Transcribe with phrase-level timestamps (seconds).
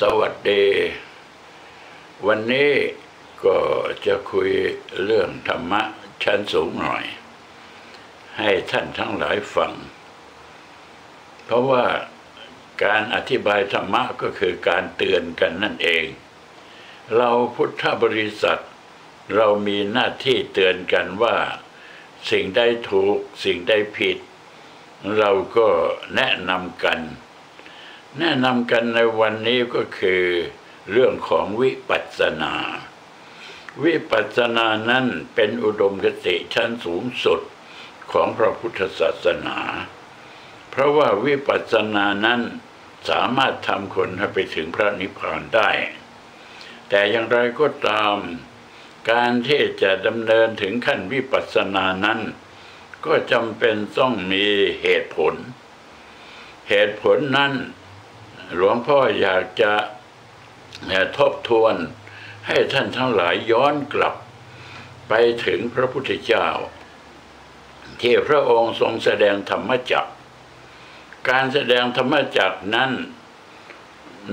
[0.00, 0.64] สวัสดี
[2.26, 2.72] วันนี้
[3.44, 3.58] ก็
[4.06, 4.50] จะคุย
[5.04, 5.82] เรื่องธรรมะ
[6.22, 7.04] ชั้นสูงหน่อย
[8.38, 9.72] ให้ท่านทั้งหลายฟัง
[11.44, 11.86] เพราะว่า
[12.84, 16.04] การอธิบายธรรมะก็คือการเตือนกันนั่นเอง
[17.16, 18.62] เราพุทธบริษัท
[19.34, 21.36] เรามีหน้าที่เตือนกันว่า
[22.30, 24.18] สิ่งใดถูกสิ่งใดผิด
[25.18, 25.68] เราก็
[26.14, 27.00] แนะนำกัน
[28.18, 30.24] แนะนำกันในวันนี้ก็คือ
[30.90, 32.54] เรื่องของวิปัสสนา
[33.84, 37.40] วิปัสสนานั้นเป็นอุดมคติชั้นสูงสุด
[38.12, 39.58] ของพระพุทธศาสนา
[40.70, 42.40] เพราะว่าวิปัสสนานั้น
[43.08, 45.70] สามารถทำคนให้ไปถึงพระนิพพานได้
[46.88, 48.16] แต่อย่างไรก็ตาม
[49.10, 52.20] การที่จะดำเนินถึงขั้นวิปัสสนานั้น
[53.06, 54.46] ก็จำเป็นต้องมี
[54.82, 55.34] เหตุผล
[56.68, 57.52] เหตุผลนั้น
[58.54, 59.72] หลวงพ่ออยากจะ
[61.18, 61.74] ทบทวน
[62.46, 64.14] ให้ท่านทั้งหลายย้อนกลับ
[65.08, 65.12] ไป
[65.46, 66.48] ถึงพระพุทธเจ้า
[68.00, 70.06] ที่พระองค์ทรงแสดงธรรมจัก
[71.28, 72.92] การแสดงธรรมจักนั้น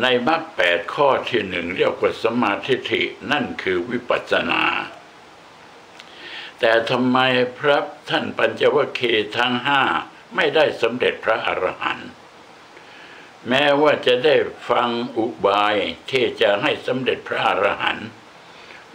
[0.02, 3.02] ในมรรคแปดข้อที่หนึ่งเรียกว่าสมมาธิฐิ
[3.32, 4.64] นั่นคือวิปัสสนา
[6.60, 7.18] แต่ทำไม
[7.60, 7.78] พระ
[8.10, 9.82] ท่านปัญจวัคคีย์ทั้งห้า
[10.36, 12.12] ไม่ได้สำเร็จพระอรหันต์
[13.50, 14.36] แม้ว่าจะได้
[14.70, 15.76] ฟังอุบาย
[16.12, 18.08] ที่จะให้สำเร็จพระอรหันต์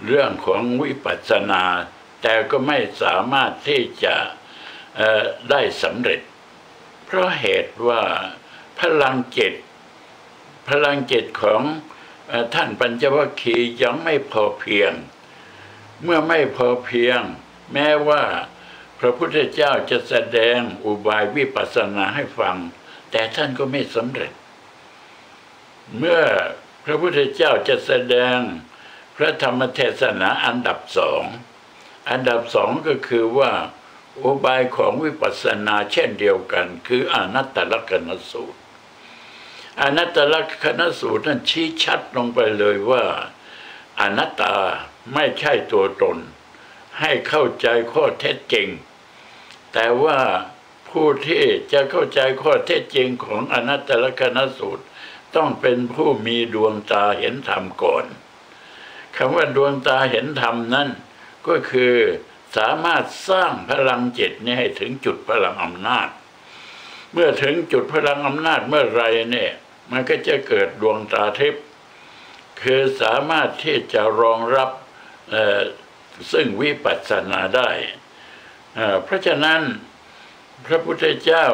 [0.06, 1.64] เรื่องของวิปัสสนา
[2.22, 4.14] แต่ก็ไม่สามารถที่จะ
[5.50, 6.20] ได้สำเร็จ
[7.04, 8.02] เพราะเหตุว่า
[8.80, 9.54] พลังจิต
[10.68, 11.62] พลังจิตของ
[12.54, 14.92] ท่านปัญจวัคคีย์ยังไม่พอเพียง
[16.02, 17.20] เมื่อไม่พอเพียง
[17.72, 18.22] แม้ว่า
[18.98, 22.56] พระพุทธเจ้าจะแสดงอุบายวิปัสสนาให้ฟัง
[23.16, 24.32] แต่ท่านก็ไม่สำเร็จ
[25.98, 26.22] เมื่อ
[26.84, 28.38] พระพุทธเจ้าจะแสดง
[29.16, 31.22] พระธรรมเทศนาอันดับสอง
[32.10, 33.52] อันดับสองก็คือว่า
[34.22, 38.60] อุบายของวิปัสสนาเช่นเดียวกัน คืออนัตตลกนสูตร
[39.82, 43.04] อนัตตลกนสูตรนั้นชี้ชัดลงไปเลยว่า
[44.00, 44.54] อนัตตา
[45.14, 46.18] ไม่ใช่ตัวตน
[47.00, 48.68] ให้เข้าใจข้อเท็จจริง
[49.72, 50.18] แต่ว่า
[51.00, 54.84] ผู้ที่จะเข้าใจข้อเท็จจริงของอนัตตลกนสูตร
[55.36, 58.04] ต้องเป็นผู้มีดวงตาเห็นธรรมก่อน
[59.16, 60.88] คำว่าดวงตาเห็นธรรมนั้น
[61.46, 61.94] ก็คือ
[62.56, 66.08] สามารถสร้างพลังจิตนี้ให้ถึงจุดพลังอำนาจ
[67.12, 69.52] เมื่อถึงจุดพลังอำนาจเมื่อไรเนี่ย
[69.90, 71.64] มันก็จะเกิดดวงตาทิพย์
[72.62, 74.70] คือสามารถที่จะรองรับ
[76.32, 77.70] ซึ่งวิปัสสนาได้
[79.04, 79.62] เพราะฉะนั้น
[80.64, 81.44] พระพุทธเจ้า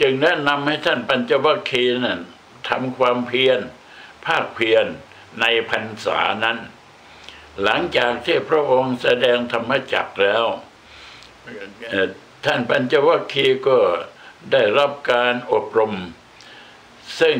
[0.00, 2.20] จึงแนะนำให้ท่านปัญจวัคคีย์นั้น
[2.68, 3.58] ทำความเพียร
[4.26, 4.86] ภาคเพียร
[5.40, 6.58] ในพรรษานั้น
[7.62, 10.44] หลังจากที่พระองค์แสดงธรรมจักรแล้ว
[12.44, 13.78] ท่านปัญจวัคคีย์ก็
[14.52, 15.94] ได้รับการอบรม
[17.20, 17.36] ซึ่ง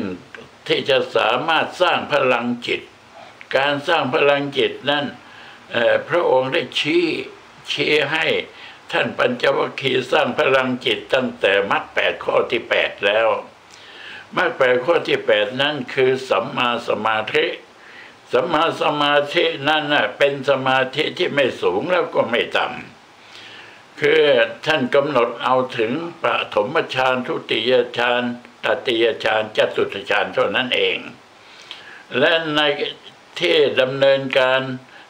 [0.67, 2.81] ที่จะสามารถสร้างพลังจิต
[3.57, 5.05] การสร้างพลังจิตนั้น
[6.09, 7.05] พระองค์ได้ชี้
[7.71, 8.25] ชี้ให้
[8.91, 13.27] ท่านปัญจวัคคีย์สร้างพลังจิตตั้งแต่มรรคแปดข้อที่แปดแล้ว
[14.37, 17.45] มรรคแปดข้อที่แปดนั้นคือสัมมาสมาธิ
[18.31, 24.21] สัมมาสมาธินั่นน่ะเป็นสมาธิที่ไม่สูงแล้วก็ไม่ต่ำคือ
[24.65, 25.91] ท่านกำหนดเอาถึง
[26.21, 26.23] ป
[26.55, 28.21] ฐมฌานทุติยฌาน
[28.63, 30.97] ตติยฌานจตุตฌานเท่านั้นเอง
[32.17, 32.61] และใน
[33.39, 34.61] ที่ดำเนินการ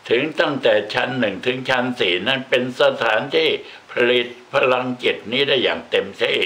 [0.09, 3.49] ถึงตั้งแต่ชั้นหนึ่งถึงชั้นสี่นั้นเป็นสถานที่
[3.91, 6.39] ผลิตพลังจิตนี้ได้อย่างเต็มที่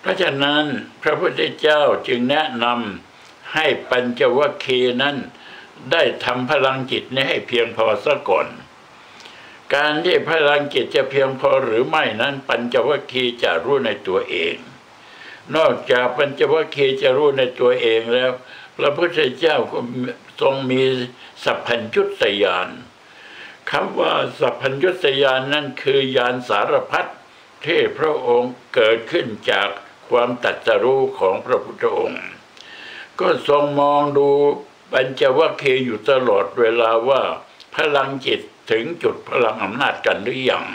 [0.00, 0.64] เพราะฉะนั้น
[1.02, 5.16] พระพุทธเจ้าจึงแนะนำให้ปัญจวัคคีย์นั้น
[5.92, 8.48] ได้ทำพลังจิตนี้ให้เพียงพอซะก่อน
[9.74, 14.56] การที่พลังจิตจะเพียงพอหรือไม่นั้น ปัญจวัคคีย์จะรู้ในตัวเอง
[15.56, 18.30] นอกจากปัญจวัคคีย์จะรู้ในตัวเองแล้ว
[18.78, 19.78] พระพุทธเจ้าก็
[20.40, 20.82] ทรงมี
[21.44, 22.68] สัพพัญยุตยาน
[23.70, 27.10] คำว่าสัพพัญยุตยานนั่นคือยานสารพัด
[27.64, 29.68] ที่พระองค์เกิดขึ้นจาก
[30.08, 32.24] ความตัดสรู้ของพระพุทธองค์
[33.20, 34.28] ก็ทรงมองดู
[34.92, 37.22] บัญจวัคคีย์อยู่ตลอดเวลาว่า
[37.74, 38.40] พลังจิต
[38.70, 40.66] ถึงจุดพลังอำนาจกันหรือยัง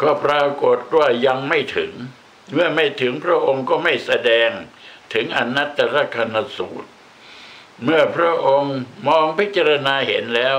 [0.00, 1.92] ก็ปรากฏว่ายังไม่ถึง
[2.52, 4.50] เมื่อไม่ถึงพระองค์ก็ไม่แสดง
[5.12, 6.90] ถึงอนัตตลกนสูตร
[7.84, 10.58] เมื่อพระองค์มองพิจารณาเห็นแล้ว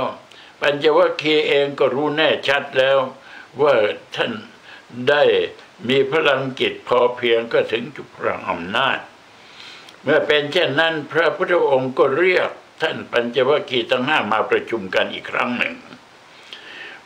[0.60, 2.98] ปัญจวัคคีย์เองก็รู้แน่ชัดแล้ว
[3.62, 3.74] ว่า
[4.16, 4.32] ท่าน
[5.10, 5.24] ได้
[5.90, 9.00] มีพลังจิตพอเพียงก็ถึงจุดพลังอำนาจ
[10.04, 12.50] เมื่อเป็นเช่นนั้น พระพุทธองค์ก็เรียก
[12.82, 15.76] ท่านปัญจวัคคีย์ทั้งห้ามาประชุมกันอีกครั้งหนึ่ง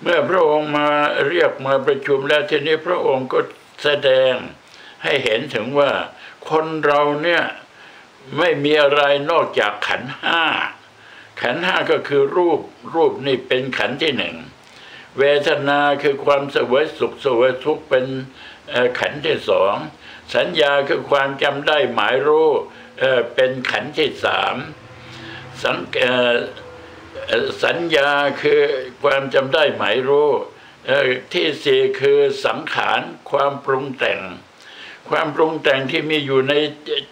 [0.02, 0.88] เมื่อพระองค์มา
[1.28, 3.40] เรียกมาประชุมแล้วทีนี้พระองค์ก็
[3.84, 4.34] แสดง
[5.04, 5.92] ให้เห็นถึงว่า
[6.50, 7.44] คนเราเนี่ย
[8.38, 9.02] ไม่มีอะไร
[9.32, 10.44] นอกจากขันห้า
[11.42, 12.60] ขันห้าก็คือรูป
[12.94, 14.36] รูปนี่เป็นขันที่หนึ่ง
[15.18, 18.06] เวทนาคือความสวยสุขสวยทุกข์เป็น
[19.00, 19.76] ขันที่สอง
[20.36, 22.50] สัญญาคือความจำได้หมายรู้
[23.36, 24.56] เป็นขันที่สาม
[25.64, 25.78] สัง
[27.64, 28.10] สัญญา
[28.42, 28.62] คือ
[29.04, 30.30] ความจำได้หมายรู้
[31.34, 33.02] ที่สี่คือสังขาร
[33.32, 34.20] ความปรุงแต่ง
[35.10, 36.54] ความปรุงแต่งที่มีอยู่ใน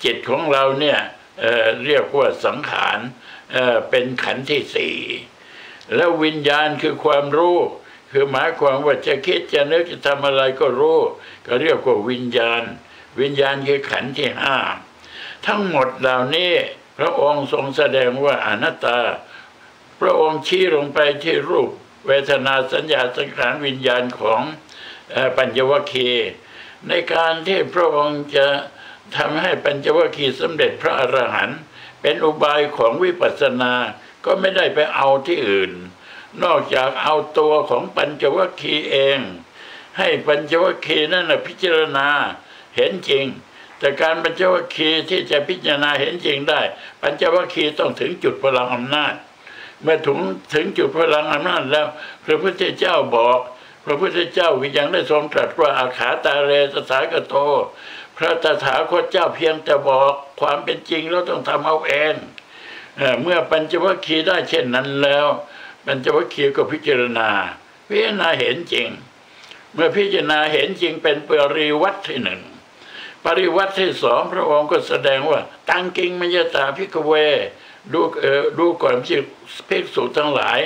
[0.04, 1.00] จิตของเราเนี่ย
[1.40, 3.00] เเรียกว่าสังขาร
[3.51, 4.98] เเป็นขันธ์ที่สี่
[5.95, 7.57] แล้ววิญญาณคือความรู้
[8.12, 11.00] คือหมายความว่าจะคิดจะนึกจะทำอะไรก็รู้
[11.45, 12.63] ก็เรียกว่าวิญญาณ
[13.19, 14.57] วิญญาณคือขันธ์ที่ห้า
[15.48, 16.54] ทั้งหมดเหล่านี้
[16.98, 19.00] พระองค์ทรงแสดงว่าอนัตตา
[20.00, 21.69] พระองค์ชี้ลงไปที่รูป
[22.07, 24.42] เวทนาสัญญาสังขารวิญญาณของ
[25.36, 26.31] ปัญจวัคคีย์
[26.88, 28.47] ในการที่พระองค์จะ
[29.18, 31.59] ทำให้ปัญจวัคคีย์สำเร็จพระอรหันต์
[32.01, 33.74] เป็นอุบายของวิปัสสนา
[34.25, 35.71] ก็ไม่ได้ไปเอาที่อื่น
[36.44, 39.19] นอกจากเอาตัวของปัญจวัคคีย์เอง
[39.97, 42.07] ให้ปัญจวัคคีย์นั่นพิจารณา
[42.75, 43.25] เห็นจริง
[43.80, 46.62] แต่การปัญจวัคคีย์ที่จะพิจารณาเห็นจริงได้
[47.01, 49.13] ปัญจวัคคีย์ต้องถึงจุดพลังอำนาจ
[49.81, 50.19] เมื่อถึง
[50.53, 51.88] ถึงจุดพลังอำนาจแล้ว
[52.25, 53.39] พระพุทธเจ้าบอก
[53.83, 57.36] พระพุทธเจ้าก็ยังได้ทรงตรัสว่าอักขาตาโร ตถาคตา
[58.18, 62.15] พระตถาคตเจ้าเพียงแต่บอกความเป็นจริงแล้วต้องทำเอาเอง
[63.21, 65.27] เมื่อปัญจวัคคีย์ได้เช่นนั้นแล้ว
[65.85, 67.30] ปัญจวัคคีย์ก็พิจารณา
[67.88, 68.88] พิจารณาเห็นจริง
[69.74, 72.41] เมื่อพิจารณาเห็นจริงเป็นปริวัติที่หนึ่ง
[73.25, 75.39] ปริวัติที่สองพระองค์ก็แสดงว่า
[75.69, 77.13] ตังกิงมยตาพิกเว
[77.94, 79.19] ดูเออดูก่อนที่
[79.68, 80.59] ภิกษุทั้งหลาย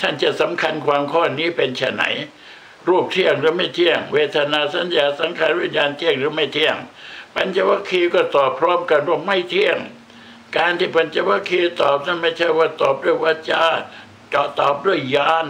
[0.00, 2.02] ท่านจะสำคัญความข้อนี้เป็นไฉน
[2.90, 6.76] รูปเที่ยงหรือไม่เที่ยง เวทนาสัญญาสังขารวิญญาณเที่ยงหรือไม่เที่ยง
[7.34, 9.78] ปัญจวัคคีย์ก็ตอบพร้อมกันว่าไม่เที่ยง
[10.56, 13.64] การที่ปัญจวัคคีย์ตอบนั้นไม่ใช่ว่าตอบด้วยวาจา
[14.32, 15.46] จะตอบด้วยญาณ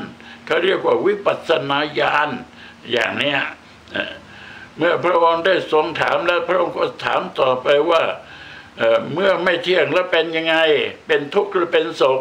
[0.46, 2.30] เขาเรียกว่าวิปัสสนาญาณ
[2.90, 3.40] อย่างเนี้ย
[4.76, 8.02] เมื่อพระองค์ได้ทรงถามแล้วพระองค์ก็ถามต่อไปว่า
[9.12, 10.56] เมื่อไม่เที่ยงแล้วเป็นยังไง
[11.06, 12.20] เป็นทุกข์หรือเป็นสุข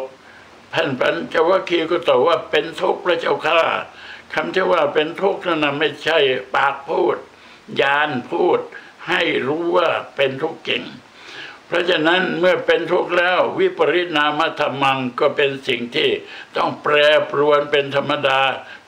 [0.74, 3.60] ท่านปัญจวัคคีย์ก็ตอบว่าเป็นทุกข์พระเจ้าข้า
[4.34, 6.18] คำที่ว่าเป็นทุกข์นั้นไม่ใช่
[6.54, 7.16] ปากพูด
[7.80, 8.60] ยานพูด
[9.08, 10.82] ให้รู้ว่าเป็นทุกข์จริง
[11.66, 16.10] เพราะฉะนั้นเมื่อเป็นทุกข์แล้ววิปริณามธรรมังก็เป็นสิ่งที่
[16.56, 16.94] ต้องแปร
[17.30, 18.40] ปรวนเป็นธรรมดา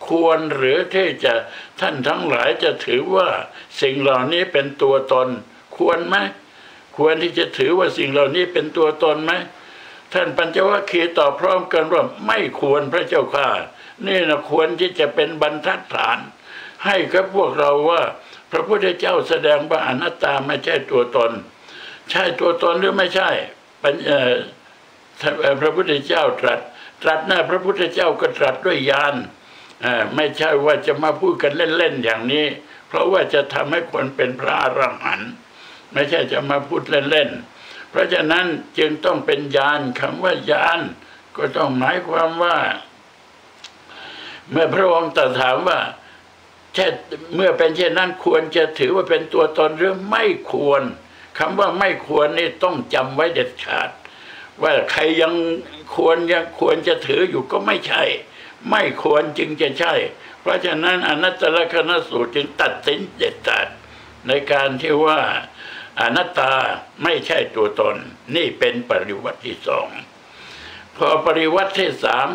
[0.06, 1.34] ควรหรือที่จะ
[1.80, 3.28] ท่านทั้งหลายจะถือว่า
[3.80, 5.28] สิ่งเหล่านี้เป็นตัวตน
[5.76, 6.16] ควรไหม
[6.96, 9.32] ควรที่จะถือว่าสิ่งเหล่านี้เป็นตัวตนไหม
[10.12, 13.48] ท่านปัญจวัคคีย์ตอบพร้อมกันว่าไม่ควรพระเจ้าข้า
[14.06, 16.18] นี่นะควรที่จะเป็นบรรทัดฐาน
[16.84, 18.02] ให้กับพวกเราว่า
[18.52, 21.32] พระพุทธเจ้าแสดงว่าอนัตตาไม่ใช่ตัวตน
[22.10, 23.30] ใช่ตัวตนหรือไม่ใช่
[25.60, 26.60] พระพุทธเจ้าตรัส
[27.02, 29.14] ตรัสหน้าพระพุทธเจ้าก็ตรัสด้วยญาณ
[30.16, 32.46] ไม่ใช่ว่าจะมาพูดกันเล่นๆอย่างนี้
[32.88, 35.30] เพราะว่าจะทำให้คนเป็นพระอรหันต์
[35.92, 38.46] ไม่ใช่จะมาพูดเล่นๆเพราะฉะนั้น
[38.78, 40.80] จึงต้องเป็นญาณคำว่ายาน
[41.36, 42.56] ก็ต้องหมายความว่า
[44.50, 45.80] เมื่อพระองค์ตรัสถามว่า
[46.74, 46.86] แค่
[47.34, 50.82] เมื่อเป็นเช่นนั้นควรจะถือว่าเป็นตัวตนหรือไม่ควร
[51.38, 53.90] คำว่าไม่ควรนี่ต้องจำไว้เด็ดขาด
[54.62, 55.34] ว่าใครยัง
[55.94, 58.02] ควรยังควรจะถืออยู่ก็ไม่ใช่
[58.70, 59.94] ไม่ควรจึงจะใช่
[60.40, 63.66] เพราะฉะนั้นอนัตตลกนสูตรจึงตัดสินเด็ดขาด
[64.26, 65.20] ในการที่ว่า
[66.00, 66.52] อนัตตา
[67.02, 67.96] ไม่ใช่ตัวตน
[68.36, 69.88] นี่เป็นปริวัติที่สอง
[70.96, 72.28] พอปริวัติที่สาม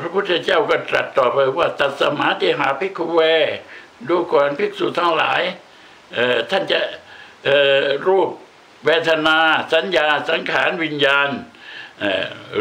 [0.00, 3.20] พระพุทธเจ้าก็ตรัสต่อไปว่าตัสมาติหาภิกขเว
[4.08, 5.42] ดูก่อนภิกษุทั้งหลาย
[6.50, 6.80] ท่านจะ
[8.06, 8.30] รูป
[8.84, 9.38] เวทนา
[9.72, 11.28] สัญญาสังขารวิญญาณ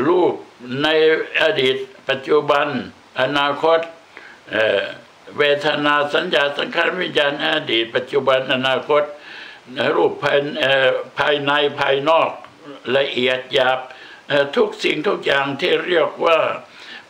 [0.07, 0.33] รูป
[0.83, 0.87] ใน
[1.41, 1.75] อดีต
[2.09, 2.67] ปัจจุบัน
[3.21, 3.79] อนาคต
[5.37, 9.03] เวทนาสัญญาสังขารวิญญาณอดีต ปัจจุบันอนาคต
[9.95, 10.39] รูปภาย
[11.17, 12.29] ภายในภายนอก
[12.97, 13.79] ละเอียดหยาบ
[14.55, 16.39] ทุกสิ่งทุกอย่างที่เรียกว่า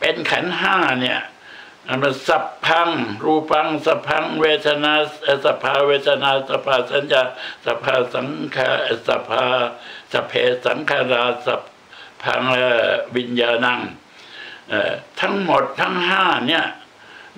[0.06, 1.20] เป็นขันห้าเนี่ย
[2.02, 2.90] มันสัพพัง
[3.24, 4.94] รูปังสัพพัง เวทนา
[5.46, 7.22] สภาเวทนาสภาสัญญา
[7.66, 8.70] สภาสังขา
[9.08, 9.44] สภา
[10.14, 10.34] สเพ
[10.66, 11.62] สังขาราสัพ
[12.24, 12.42] พัง
[13.16, 13.80] วิญญาณัง
[15.20, 16.66] ทั้งหมดทั้งห้าเนี่ย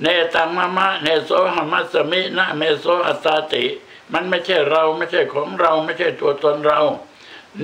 [0.02, 3.66] เนตังมะมะเนโสหมัสมินะเมโสอัตติ
[4.14, 6.82] มันไม่ใช่เราไม่ใช่ของเรา ไม่ใช่ตัวตนเรา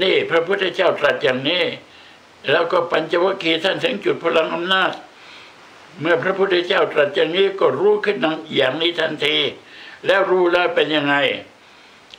[0.01, 1.63] นี่พระพุทธเจ้าตรัสอย่างนี้
[2.49, 4.93] แล้วก็ปัญจวัคคีย์ท่านถึงจุดพลังอำนาจ
[5.99, 8.17] เมื่อพระพุทธเจ้าตรัสอย่างนี้ก็รู้ขึ้น
[8.55, 9.37] อย่างนี้ทันที
[10.05, 11.15] แล้วรู้แล้วเป็นยังไง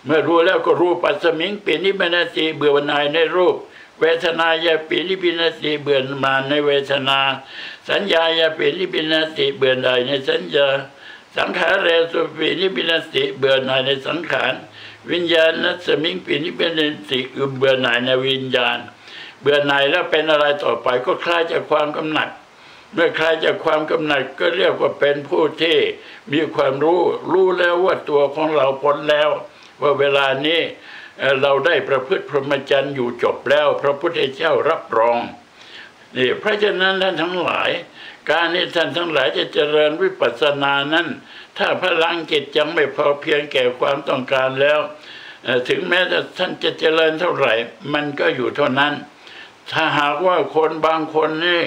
[0.05, 3.57] เมื่อรู้แล้วก็รู้ปัสมิงปีนิบนาสีเบื่อหน่ายในรูป
[4.00, 7.19] เวทนายาปีนิบินาสีเบื่อมาในเวทนา
[7.88, 10.69] สัญญายาปีนิบินาสีเบื่อหน่ายในสัญญา
[11.37, 14.52] สังขารเรสุปีนิบินาสีเบื่อหน่ายในสังขาร
[15.11, 17.19] วิญญาณนัสมิงปีนิบินาสี
[17.57, 18.79] เบื่อหน่ายในวิญญาณ
[19.42, 22.28] เบื่อหน่ายแล้วเป็นอะไรต่อไปก็คลายจากความกำหนัด
[22.94, 25.76] เมื่อคลายจากความกำหนัดก็เรียกว่าเป็นผู้ที่
[26.32, 27.00] มีความรู้
[27.32, 29.30] รู้แล้วว่าตัวของเราพ้นแล้ว
[29.82, 30.61] ว่าเวลานี้
[31.42, 35.18] เราได้ประพฤติพรหมจรรย์อยู่จบแล้ว พระพุทธเจ้ารับรอง
[36.16, 37.70] นี่เพราะฉะนั้นท่านทั้งหลาย
[38.30, 41.06] การที่ท่านทั้งหลายจะเจริญวิปัสสนานั้น
[41.58, 44.80] ถ้าพลังจิตยังไม่พอเพียงแก่ความต้องการแล้ว
[45.68, 46.00] ถึงแม้
[46.38, 47.52] ท่านจะเจริญเท่าไหร่
[47.94, 48.92] มันก็อยู่เท่านั้น
[49.73, 51.62] ถ้าหากว่าคนบางคนนี่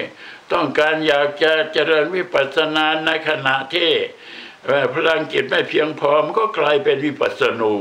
[0.54, 3.92] ต้องการอยากจะเจริญวิปัสสนาในขณะที่
[4.94, 7.74] พลังจิตไม่เพียงพอมันก็กลายเป็นวิปัสสนู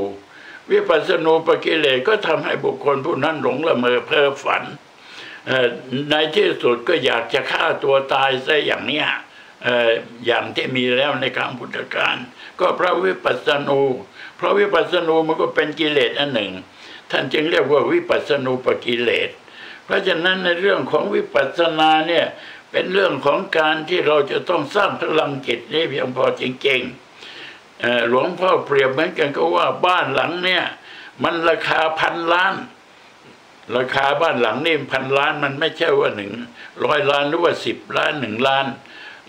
[0.71, 4.63] วิปัสสนูปกิเลสก็ทำให้บุคคลผู้นั้นหลงละเมอเพ้อฝัน
[6.09, 9.07] ในที่สุดก็อยากจะฆ่าตัวตายซะอย่างเนี้ย
[10.25, 12.17] อย่างที่มีแล้วในครั้งพุทธกาล
[12.59, 13.81] ก็พระวิปัสสนู
[14.37, 16.51] เพราะวิปัสสนูมันก็เป็นกิเลสอันหนึ่ง
[17.11, 19.29] ท่านจึงเรียกว่าวิปัสสนูปกิเลส
[19.85, 22.25] เพราะฉะนั้นในเรื่องของวิปัสสนาเนี่ย
[22.71, 30.63] เป็นเรื่องของการที่เราจะต้องสร้างพลังจิตนี้เพียงพอจริงๆหลวงพ่อเปรียบเหมือนกันก็ว่าบ้านหลังเนี่ย
[31.23, 32.53] มันราคาพันล้าน
[33.77, 36.31] ราคาบ้านหลังนี่พันล้านมันไม่ใช่ว่าหนึ่ง
[36.85, 38.65] ร้อยล้านหรือว่าสิบล้านหนึ่งล้าน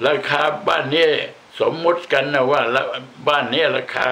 [0.07, 1.07] ราคาบ้านนี้
[1.61, 2.63] สมมติกันนะว่า
[3.29, 4.07] บ้านนี้ราคา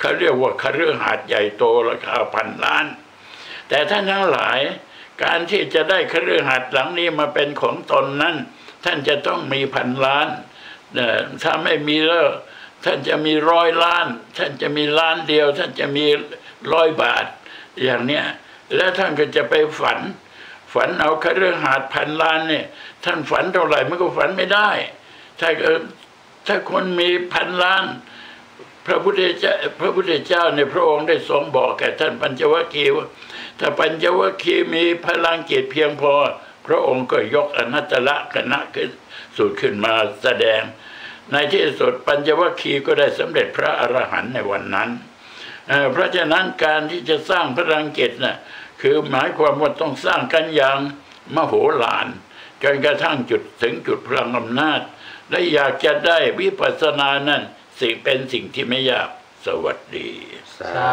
[0.00, 2.86] เขาเรียกว่าคฤหาสน์ใหญ่โตราคาพันล้าน
[3.68, 4.60] แต่ท่านทั้งหลาย
[5.22, 8.36] การที่จะได้คฤหัสถ์หลังนี้มาเป็นของตนนั้น
[8.84, 10.28] ท่านจะต้องมีพันล้าน
[10.94, 11.08] เอ่
[11.42, 12.28] ถ้าไม่มีแล้ว
[12.84, 14.06] ท่านจะมีร้อยล้าน
[14.38, 16.06] ท่านจะมีล้านเดียว ท่านจะมี
[16.72, 17.24] ร้อยบาท
[17.82, 18.24] อย่างเนี้ย
[18.76, 20.00] แล้วท่านก็จะไปฝัน
[20.74, 22.66] ฝันเอาคฤหัสถ์พันล้านเนี่ย
[23.04, 24.70] ท่านฝันเท่าไหร่มันก็ฝันไม่ได้
[25.40, 25.48] ถ้า
[26.46, 27.84] ถ้าคนมีพันล้าน
[28.86, 33.06] พระพุทธเจ้าพระพุทธเจ้าในพระองค์ได้ทรงบอกแก่ท่านปัญจวัคคีย์ว่า
[33.58, 36.14] ถ้าปัญจวัคคีย์มีพลังจิตเพียงพอ
[36.66, 38.90] พระองค์ก็ยกอนัตตละคณะขึ้น
[39.36, 40.62] สูตรขึ้นมาแสดง
[41.32, 44.90] ในที่สุดปัญจวัคคีย์ก็ได้สำเร็จพระอรหันต์ในวันนั้น
[45.68, 48.36] เเพราะฉะนั้นการที่จะสร้างพลังจิตน่ะ
[48.82, 50.78] คือหมายความว่าต้องสร้างกันอย่าง
[51.34, 52.06] มโหฬาร
[52.62, 54.80] จนกระทั่งจุดถึงจุดพลังอำนาจ
[55.30, 57.42] และอยากจะได้วิปัสสนานั้น
[57.80, 59.08] สิ่งเป็นสิ่งที่ไม่ยาก
[59.46, 60.10] สวัสดี
[60.58, 60.92] สา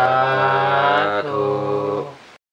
[1.25, 2.20] ธุ